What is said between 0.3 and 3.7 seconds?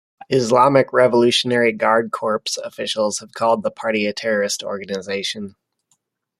Islamic Revolutionary Guard Corps officials have called the